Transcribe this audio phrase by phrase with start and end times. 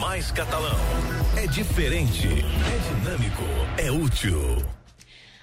[0.00, 0.78] Mais Catalão.
[1.36, 3.42] É diferente, é dinâmico,
[3.76, 4.64] é útil.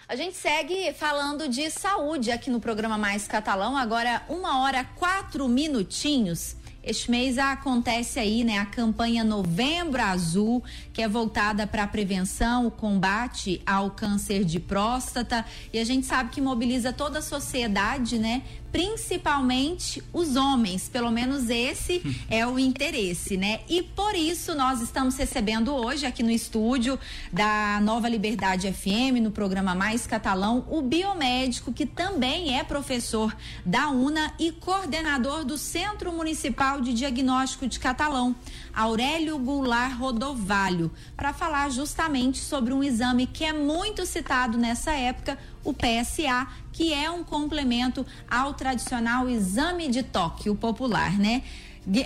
[0.09, 3.77] A gente segue falando de saúde aqui no programa Mais Catalão.
[3.77, 6.55] Agora, uma hora, quatro minutinhos.
[6.83, 10.63] Este mês acontece aí, né, a campanha Novembro Azul,
[10.93, 16.07] que é voltada para a prevenção, o combate ao câncer de próstata, e a gente
[16.07, 18.41] sabe que mobiliza toda a sociedade, né,
[18.77, 21.99] principalmente os homens, pelo menos esse
[22.29, 23.61] é o interesse, né?
[23.67, 26.99] E por isso nós estamos recebendo hoje aqui no estúdio
[27.33, 33.35] da Nova Liberdade FM, no programa Mais Catalão, o biomédico que também é professor
[33.65, 38.35] da UNA e coordenador do Centro Municipal de Diagnóstico de Catalão,
[38.75, 45.35] Aurélio Goulart Rodovalho, para falar justamente sobre um exame que é muito citado nessa época,
[45.67, 51.43] o PSA, que é um complemento ao tradicional exame de toque, o popular, né?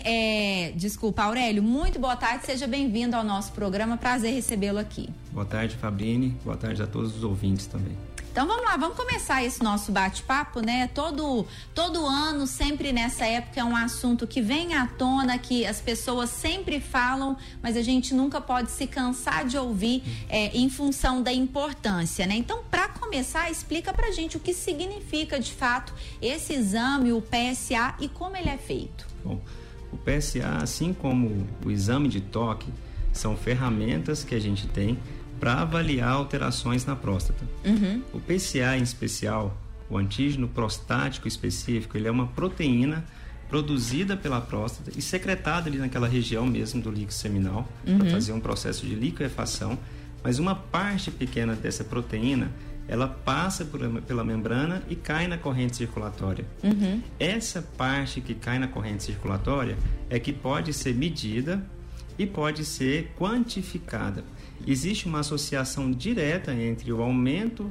[0.03, 5.09] É, desculpa, Aurélio, muito boa tarde, seja bem-vindo ao nosso programa, prazer recebê-lo aqui.
[5.31, 7.95] Boa tarde, Fabrini, boa tarde a todos os ouvintes também.
[8.31, 10.87] Então vamos lá, vamos começar esse nosso bate-papo, né?
[10.87, 15.81] Todo, todo ano, sempre nessa época, é um assunto que vem à tona, que as
[15.81, 21.21] pessoas sempre falam, mas a gente nunca pode se cansar de ouvir é, em função
[21.21, 22.35] da importância, né?
[22.35, 22.80] Então, para
[23.11, 28.37] começar, explica pra gente o que significa de fato esse exame, o PSA, e como
[28.37, 29.05] ele é feito.
[29.21, 29.41] Bom,
[29.91, 32.71] o PSA, assim como o exame de toque,
[33.11, 34.97] são ferramentas que a gente tem
[35.41, 37.43] para avaliar alterações na próstata.
[37.65, 38.01] Uhum.
[38.13, 39.57] O PCA em especial,
[39.89, 43.03] o antígeno prostático específico, ele é uma proteína
[43.49, 47.97] produzida pela próstata e secretada ali naquela região mesmo do líquido seminal uhum.
[47.97, 49.77] para fazer um processo de liquefação.
[50.23, 52.51] Mas uma parte pequena dessa proteína
[52.91, 56.45] ela passa por, pela membrana e cai na corrente circulatória.
[56.63, 57.01] Uhum.
[57.19, 59.75] Essa parte que cai na corrente circulatória
[60.11, 61.65] é que pode ser medida
[62.19, 64.23] e pode ser quantificada
[64.67, 67.69] existe uma associação direta entre o aumento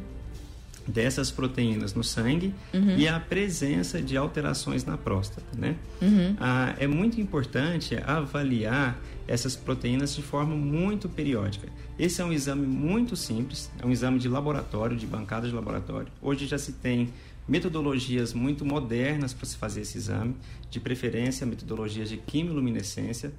[0.86, 2.96] dessas proteínas no sangue uhum.
[2.96, 5.76] e a presença de alterações na próstata, né?
[6.00, 6.36] Uhum.
[6.40, 11.68] Ah, é muito importante avaliar essas proteínas de forma muito periódica.
[11.98, 16.08] Esse é um exame muito simples, é um exame de laboratório, de bancada de laboratório.
[16.20, 17.12] Hoje já se tem
[17.46, 20.34] metodologias muito modernas para se fazer esse exame,
[20.70, 23.32] de preferência metodologias de quimiluminescência.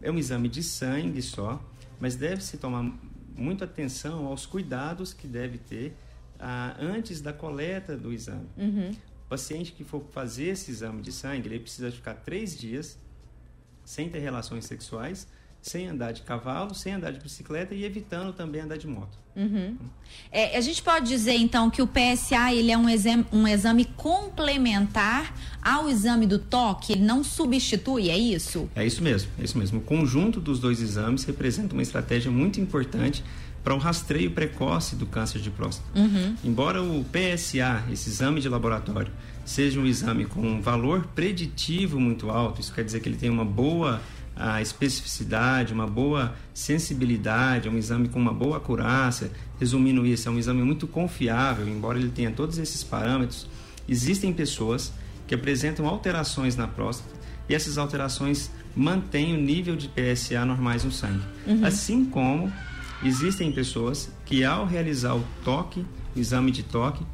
[0.00, 1.62] É um exame de sangue só,
[2.00, 2.90] mas deve-se tomar
[3.36, 5.94] muita atenção aos cuidados que deve ter
[6.38, 8.48] ah, antes da coleta do exame.
[8.56, 8.90] Uhum.
[9.26, 12.98] O paciente que for fazer esse exame de sangue, ele precisa ficar três dias
[13.84, 15.26] sem ter relações sexuais
[15.60, 19.18] sem andar de cavalo, sem andar de bicicleta e evitando também andar de moto.
[19.36, 19.76] Uhum.
[20.32, 23.84] É, a gente pode dizer então que o PSA ele é um exame, um exame
[23.84, 25.32] complementar
[25.62, 28.68] ao exame do toque, ele não substitui, é isso?
[28.74, 29.78] É isso mesmo, é isso mesmo.
[29.78, 33.22] O conjunto dos dois exames representa uma estratégia muito importante
[33.62, 35.88] para o rastreio precoce do câncer de próstata.
[35.98, 36.34] Uhum.
[36.44, 39.12] Embora o PSA, esse exame de laboratório,
[39.44, 43.30] seja um exame com um valor preditivo muito alto, isso quer dizer que ele tem
[43.30, 44.00] uma boa
[44.38, 49.32] a especificidade, uma boa sensibilidade, é um exame com uma boa acurácia.
[49.58, 53.48] Resumindo isso, é um exame muito confiável, embora ele tenha todos esses parâmetros.
[53.88, 54.92] Existem pessoas
[55.26, 57.10] que apresentam alterações na próstata
[57.48, 61.24] e essas alterações mantêm o nível de PSA normais no sangue.
[61.44, 61.64] Uhum.
[61.64, 62.52] Assim como
[63.02, 67.04] existem pessoas que, ao realizar o toque, o exame de toque,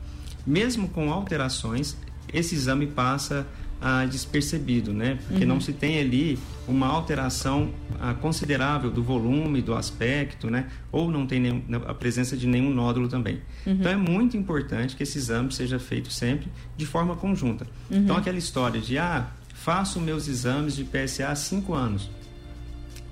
[0.46, 1.96] mesmo com alterações,
[2.32, 3.46] esse exame passa
[3.80, 5.18] ah, despercebido, né?
[5.28, 5.50] Porque uhum.
[5.50, 10.68] não se tem ali uma alteração ah, considerável do volume, do aspecto, né?
[10.90, 13.42] Ou não tem nenhum, a presença de nenhum nódulo também.
[13.66, 13.74] Uhum.
[13.74, 17.66] Então é muito importante que esse exame seja feito sempre de forma conjunta.
[17.90, 17.98] Uhum.
[17.98, 22.10] Então aquela história de ah, faço meus exames de PSA há cinco anos.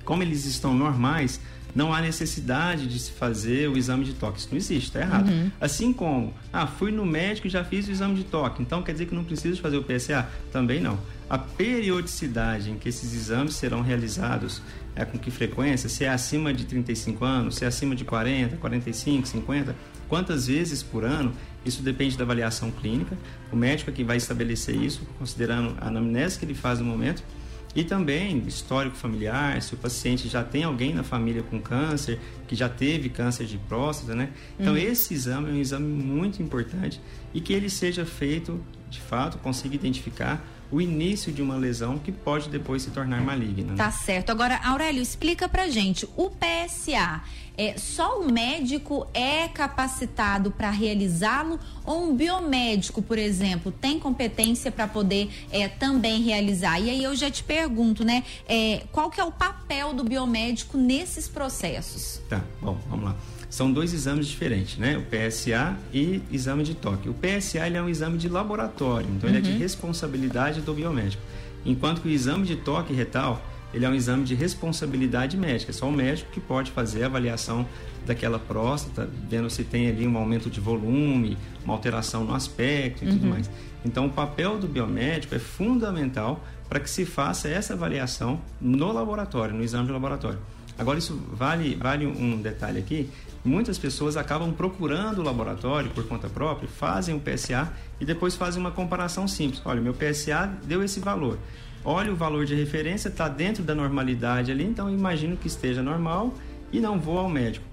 [0.04, 1.40] Como eles estão normais,
[1.74, 4.38] não há necessidade de se fazer o exame de toque.
[4.38, 5.28] Isso não existe, está errado.
[5.28, 5.50] Uhum.
[5.60, 8.92] Assim como, ah, fui no médico e já fiz o exame de toque, então quer
[8.92, 10.28] dizer que não preciso fazer o PSA?
[10.52, 10.98] Também não.
[11.30, 14.60] A periodicidade em que esses exames serão realizados
[14.94, 18.58] é com que frequência, se é acima de 35 anos, se é acima de 40,
[18.58, 19.74] 45, 50,
[20.08, 21.32] quantas vezes por ano,
[21.64, 23.16] isso depende da avaliação clínica.
[23.50, 27.24] O médico é quem vai estabelecer isso, considerando a anamnese que ele faz no momento
[27.74, 32.54] e também histórico familiar, se o paciente já tem alguém na família com câncer, que
[32.54, 34.30] já teve câncer de próstata, né?
[34.58, 34.78] Então, uhum.
[34.78, 37.00] esse exame é um exame muito importante
[37.32, 38.60] e que ele seja feito,
[38.90, 43.72] de fato, consiga identificar o início de uma lesão que pode depois se tornar maligna.
[43.72, 43.76] Né?
[43.76, 44.30] Tá certo.
[44.30, 47.22] Agora, Aurélio, explica pra gente, o PSA
[47.56, 54.72] é, só o médico é capacitado para realizá-lo ou um biomédico, por exemplo, tem competência
[54.72, 56.80] para poder é, também realizar?
[56.80, 58.24] E aí eu já te pergunto, né?
[58.48, 62.22] É, qual que é o papel do biomédico nesses processos?
[62.28, 63.16] Tá, bom, vamos lá
[63.52, 64.96] são dois exames diferentes, né?
[64.96, 67.10] O PSA e exame de toque.
[67.10, 69.36] O PSA ele é um exame de laboratório, então uhum.
[69.36, 69.58] ele é de uhum.
[69.58, 71.22] responsabilidade do biomédico.
[71.62, 73.44] Enquanto que o exame de toque retal,
[73.74, 75.70] ele é um exame de responsabilidade médica.
[75.70, 77.68] Só o médico que pode fazer a avaliação
[78.06, 83.08] daquela próstata, vendo se tem ali um aumento de volume, uma alteração no aspecto e
[83.08, 83.12] uhum.
[83.12, 83.50] tudo mais.
[83.84, 89.54] Então, o papel do biomédico é fundamental para que se faça essa avaliação no laboratório,
[89.54, 90.38] no exame de laboratório.
[90.78, 93.10] Agora, isso vale, vale um detalhe aqui.
[93.44, 98.60] Muitas pessoas acabam procurando o laboratório por conta própria, fazem o PSA e depois fazem
[98.60, 99.60] uma comparação simples.
[99.64, 101.38] Olha, meu PSA deu esse valor.
[101.84, 106.32] Olha o valor de referência, está dentro da normalidade ali, então imagino que esteja normal
[106.72, 107.64] e não vou ao médico.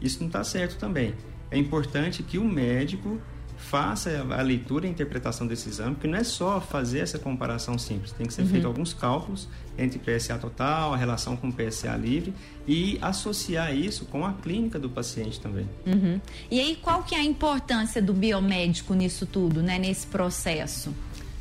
[0.00, 1.14] Isso não está certo também.
[1.50, 3.20] É importante que o médico
[3.58, 7.76] faça a leitura e a interpretação desse exame, porque não é só fazer essa comparação
[7.76, 8.48] simples, tem que ser uhum.
[8.48, 12.32] feito alguns cálculos entre PSA total, a relação com PSA livre
[12.66, 15.68] e associar isso com a clínica do paciente também.
[15.86, 16.20] Uhum.
[16.50, 20.94] E aí qual que é a importância do biomédico nisso tudo, né, nesse processo?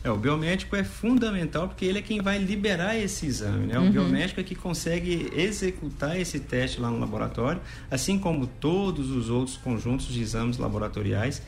[0.03, 3.77] É, o biomédico é fundamental porque ele é quem vai liberar esse exame, né?
[3.77, 3.91] O uhum.
[3.91, 7.59] biomédico é que consegue executar esse teste lá no laboratório,
[7.91, 11.41] assim como todos os outros conjuntos de exames laboratoriais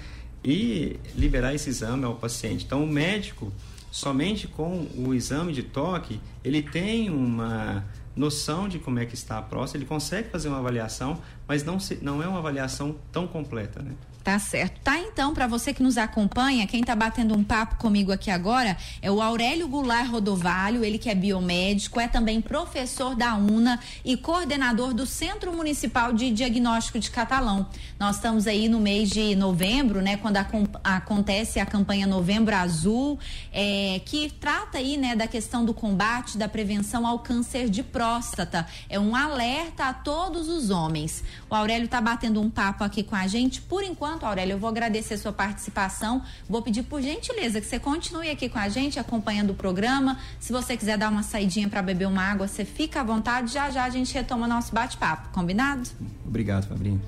[0.44, 2.66] e liberar esse exame ao paciente.
[2.66, 3.52] Então, o médico,
[3.92, 7.84] somente com o exame de toque, ele tem uma
[8.16, 11.80] noção de como é que está a próstata, ele consegue fazer uma avaliação, mas não,
[11.80, 13.94] se, não é uma avaliação tão completa, né?
[14.24, 14.80] Tá certo.
[14.82, 18.78] Tá então, para você que nos acompanha, quem tá batendo um papo comigo aqui agora
[19.02, 24.18] é o Aurélio Goulart Rodovalho, ele que é biomédico, é também professor da UNA e
[24.18, 27.68] coordenador do Centro Municipal de Diagnóstico de Catalão.
[27.98, 30.46] Nós estamos aí no mês de novembro, né, quando a,
[30.84, 33.18] acontece a campanha Novembro Azul,
[33.54, 38.68] é, que trata aí, né, da questão do combate, da prevenção ao câncer de próstata.
[38.90, 41.24] É um alerta a todos os homens.
[41.50, 43.62] O Aurélio tá batendo um papo aqui com a gente.
[43.62, 46.24] Por enquanto, enquanto, Aurélio, eu vou agradecer sua participação.
[46.50, 50.18] Vou pedir por gentileza que você continue aqui com a gente, acompanhando o programa.
[50.40, 53.54] Se você quiser dar uma saidinha para beber uma água, você fica à vontade.
[53.54, 55.30] Já já a gente retoma nosso bate-papo.
[55.30, 55.88] Combinado?
[56.26, 57.02] Obrigado, Fabrinho.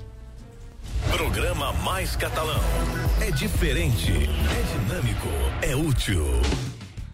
[1.10, 2.60] Programa Mais Catalão.
[3.20, 5.28] É diferente, é dinâmico,
[5.60, 6.24] é útil.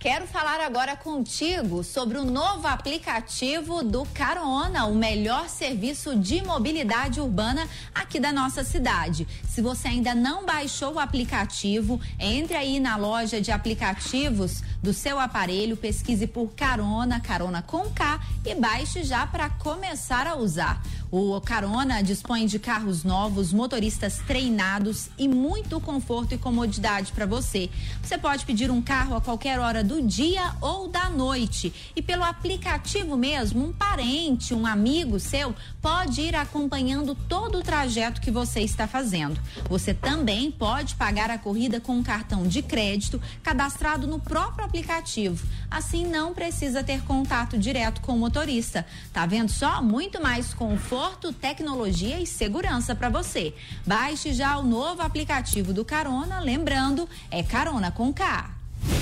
[0.01, 7.21] Quero falar agora contigo sobre o novo aplicativo do Carona, o melhor serviço de mobilidade
[7.21, 9.27] urbana aqui da nossa cidade.
[9.49, 15.19] Se você ainda não baixou o aplicativo, entre aí na loja de aplicativos do seu
[15.19, 20.81] aparelho, pesquise por Carona, Carona com K e baixe já para começar a usar.
[21.11, 27.71] O Carona dispõe de carros novos, motoristas treinados e muito conforto e comodidade para você.
[28.03, 31.73] Você pode pedir um carro a qualquer hora do dia ou da noite.
[31.97, 38.21] E pelo aplicativo mesmo, um parente, um amigo seu pode ir acompanhando todo o trajeto
[38.21, 39.41] que você está fazendo.
[39.67, 45.47] Você também pode pagar a corrida com um cartão de crédito cadastrado no próprio aplicativo.
[45.71, 48.87] Assim não precisa ter contato direto com o motorista.
[49.13, 49.83] Tá vendo só?
[49.83, 53.55] Muito mais conforto tecnologia e segurança para você.
[53.87, 58.51] Baixe já o novo aplicativo do Carona, lembrando, é Carona com K.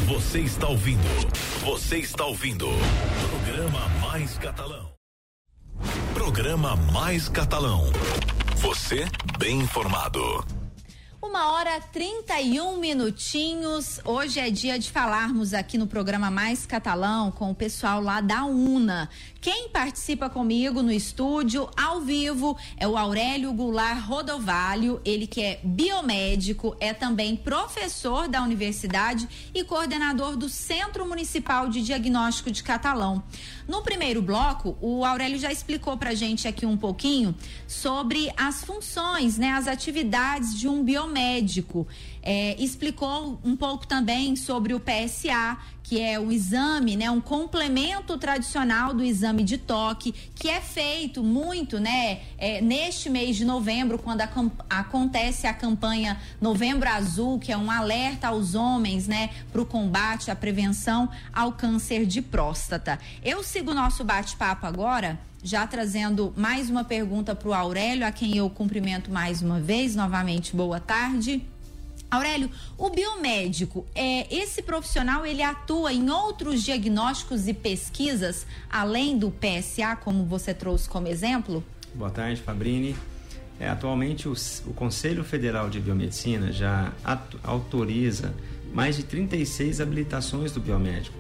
[0.07, 1.03] Você está ouvindo?
[1.65, 2.67] Você está ouvindo?
[3.29, 4.91] Programa Mais Catalão.
[6.15, 7.85] Programa Mais Catalão.
[8.57, 9.05] Você
[9.39, 10.21] bem informado.
[11.29, 14.01] Uma hora 31 minutinhos.
[14.05, 18.45] Hoje é dia de falarmos aqui no programa Mais Catalão com o pessoal lá da
[18.45, 19.11] UNA.
[19.47, 25.61] Quem participa comigo no estúdio, ao vivo, é o Aurélio Goulart Rodovalho, ele que é
[25.63, 33.23] biomédico, é também professor da universidade e coordenador do Centro Municipal de Diagnóstico de Catalão.
[33.69, 37.33] No primeiro bloco, o Aurélio já explicou pra gente aqui um pouquinho
[37.69, 41.87] sobre as funções, né, as atividades de um biomédico.
[42.29, 48.19] É, explicou um pouco também sobre o PSA, que é o exame, né, um complemento
[48.19, 53.97] tradicional do exame de toque, que é feito muito, né, é, neste mês de novembro,
[53.97, 54.29] quando a,
[54.69, 60.29] acontece a campanha Novembro Azul, que é um alerta aos homens, né, para o combate,
[60.29, 62.99] a prevenção ao câncer de próstata.
[63.23, 68.11] Eu sigo o nosso bate-papo agora já trazendo mais uma pergunta para o Aurélio, a
[68.11, 69.95] quem eu cumprimento mais uma vez.
[69.95, 71.47] Novamente, boa tarde.
[72.11, 79.31] Aurélio, o biomédico, é, esse profissional ele atua em outros diagnósticos e pesquisas além do
[79.31, 81.65] PSA, como você trouxe como exemplo?
[81.95, 82.95] Boa tarde, Fabrini.
[83.59, 84.35] É, atualmente, o,
[84.67, 86.93] o, Conselho Federal de Biomedicina já
[87.43, 88.35] autoriza
[88.73, 91.19] mais de 36 habilitações do biomédico.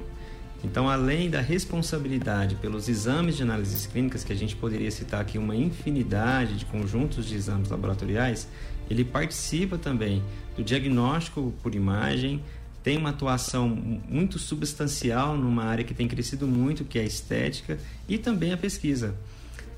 [0.64, 5.38] Então, além da responsabilidade pelos exames de análises clínicas, que a gente poderia citar aqui
[5.38, 8.48] uma infinidade de conjuntos de exames laboratoriais,
[8.88, 10.22] ele participa também
[10.56, 12.42] do diagnóstico por imagem,
[12.82, 17.78] tem uma atuação muito substancial numa área que tem crescido muito, que é a estética,
[18.08, 19.14] e também a pesquisa.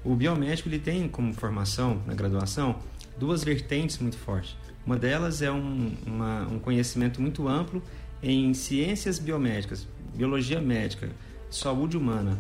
[0.05, 2.77] O biomédico ele tem como formação na graduação
[3.19, 4.57] duas vertentes muito fortes.
[4.87, 7.83] Uma delas é um, uma, um conhecimento muito amplo
[8.23, 9.87] em ciências biomédicas,
[10.19, 11.09] biologia médica,
[11.49, 12.37] saúde humana.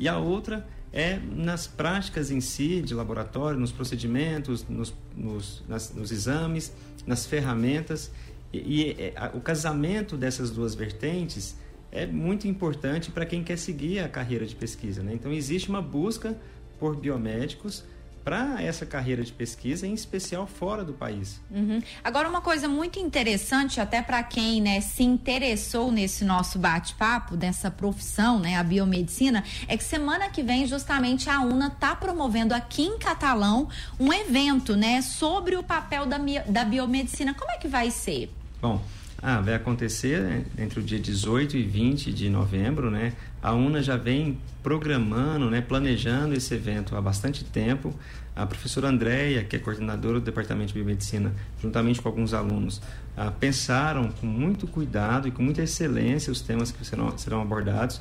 [0.00, 5.94] E a outra é nas práticas em si, de laboratório, nos procedimentos, nos, nos, nas,
[5.94, 6.72] nos exames,
[7.06, 8.10] nas ferramentas.
[8.52, 11.56] E, e é, a, o casamento dessas duas vertentes
[11.92, 15.00] é muito importante para quem quer seguir a carreira de pesquisa.
[15.00, 15.14] Né?
[15.14, 16.36] Então, existe uma busca
[16.80, 17.84] por biomédicos
[18.30, 21.40] para essa carreira de pesquisa, em especial fora do país.
[21.50, 21.82] Uhum.
[22.04, 27.72] Agora, uma coisa muito interessante, até para quem né, se interessou nesse nosso bate-papo, dessa
[27.72, 32.82] profissão, né, a biomedicina, é que semana que vem, justamente, a UNA está promovendo aqui
[32.82, 33.68] em Catalão
[33.98, 37.34] um evento né, sobre o papel da, da biomedicina.
[37.34, 38.32] Como é que vai ser?
[38.62, 38.80] Bom,
[39.22, 43.12] ah, vai acontecer né, entre o dia 18 e 20 de novembro, né?
[43.42, 47.94] A UNA já vem programando, né, planejando esse evento há bastante tempo.
[48.34, 52.80] A professora Andréia, que é coordenadora do Departamento de Biomedicina, juntamente com alguns alunos,
[53.14, 58.00] ah, pensaram com muito cuidado e com muita excelência os temas que serão, serão abordados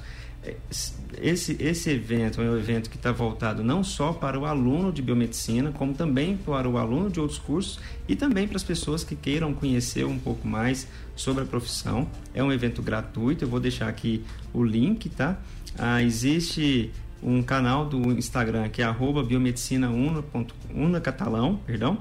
[1.21, 5.01] esse, esse evento é um evento que está voltado não só para o aluno de
[5.01, 9.15] biomedicina, como também para o aluno de outros cursos e também para as pessoas que
[9.15, 12.07] queiram conhecer um pouco mais sobre a profissão.
[12.33, 15.37] É um evento gratuito, eu vou deixar aqui o link, tá?
[15.77, 16.91] Ah, existe
[17.21, 19.21] um canal do Instagram que é arroba
[21.65, 21.97] perdão,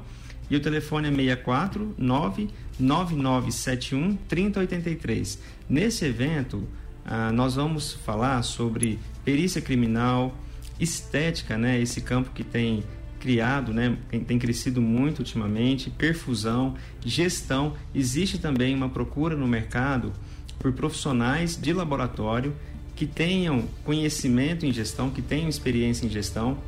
[0.50, 5.38] e o telefone é 64 99971 3083.
[5.68, 6.66] Nesse evento,
[7.10, 10.36] ah, nós vamos falar sobre perícia criminal,
[10.78, 11.80] estética, né?
[11.80, 12.84] Esse campo que tem
[13.18, 13.96] criado, né,
[14.28, 17.74] tem crescido muito ultimamente, perfusão, gestão.
[17.94, 20.12] Existe também uma procura no mercado
[20.58, 22.54] por profissionais de laboratório
[22.94, 26.58] que tenham conhecimento em gestão, que tenham experiência em gestão,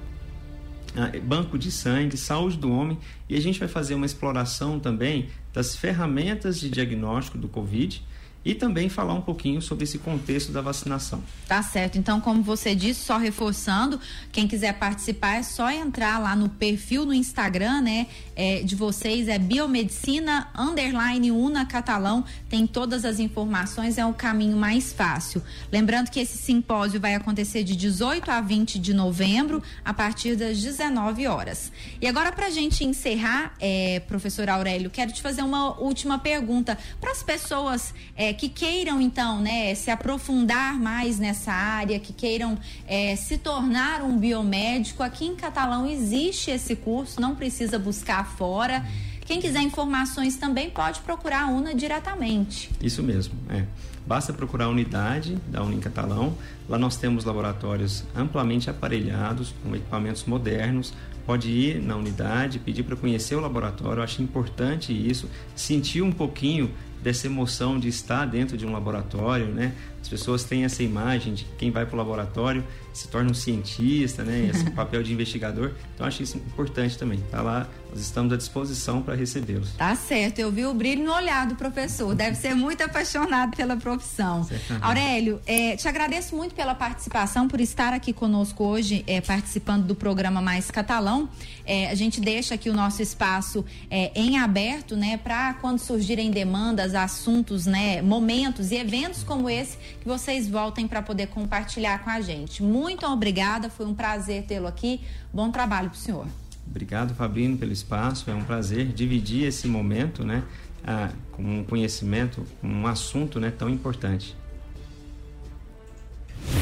[0.96, 5.28] ah, banco de sangue, saúde do homem, e a gente vai fazer uma exploração também
[5.52, 8.02] das ferramentas de diagnóstico do Covid
[8.44, 11.22] e também falar um pouquinho sobre esse contexto da vacinação.
[11.46, 11.98] Tá certo.
[11.98, 14.00] Então, como você disse, só reforçando,
[14.32, 19.28] quem quiser participar é só entrar lá no perfil no Instagram, né, é, de vocês
[19.28, 25.42] é biomedicina underline una catalão, tem todas as informações, é o caminho mais fácil.
[25.70, 30.62] Lembrando que esse simpósio vai acontecer de 18 a 20 de novembro, a partir das
[30.62, 31.70] 19 horas.
[32.00, 37.10] E agora, para gente encerrar, é, professor Aurélio, quero te fazer uma última pergunta para
[37.10, 37.92] as pessoas.
[38.16, 44.02] É, que queiram então, né, se aprofundar mais nessa área, que queiram é, se tornar
[44.02, 48.84] um biomédico, aqui em Catalão existe esse curso, não precisa buscar fora.
[49.24, 52.70] Quem quiser informações também pode procurar a UNA diretamente.
[52.82, 53.64] Isso mesmo, é.
[54.06, 56.34] Basta procurar a unidade da UNA em Catalão.
[56.68, 60.92] Lá nós temos laboratórios amplamente aparelhados, com equipamentos modernos.
[61.24, 64.00] Pode ir na unidade, pedir para conhecer o laboratório.
[64.00, 66.70] Eu acho importante isso, sentir um pouquinho
[67.02, 69.72] dessa emoção de estar dentro de um laboratório, né?
[70.00, 74.22] As pessoas têm essa imagem de quem vai para o laboratório se torna um cientista,
[74.22, 74.50] né?
[74.52, 75.72] Esse papel de investigador.
[75.94, 77.20] Então acho isso importante também.
[77.30, 79.72] Tá lá, nós estamos à disposição para recebê-los.
[79.72, 80.38] Tá certo.
[80.38, 82.14] Eu vi o brilho no olhar do professor.
[82.14, 84.44] Deve ser muito apaixonado pela profissão.
[84.44, 84.84] Certamente.
[84.84, 89.94] Aurélio, é, te agradeço muito pela participação, por estar aqui conosco hoje, é, participando do
[89.94, 91.28] programa Mais Catalão.
[91.64, 95.16] É, a gente deixa aqui o nosso espaço é, em aberto, né?
[95.16, 98.02] Para quando surgirem demandas, assuntos, né?
[98.02, 102.62] Momentos e eventos como esse que vocês voltem para poder compartilhar com a gente.
[102.62, 105.00] Muito obrigada, foi um prazer tê-lo aqui.
[105.32, 106.26] Bom trabalho para o senhor.
[106.66, 108.30] Obrigado, Fabrício, pelo espaço.
[108.30, 110.44] É um prazer dividir esse momento, né,
[110.84, 114.36] ah, com um conhecimento, um assunto, né, tão importante.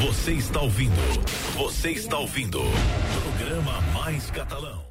[0.01, 0.95] Você está ouvindo?
[1.57, 2.61] Você está ouvindo?
[3.23, 4.88] Programa Mais Catalão.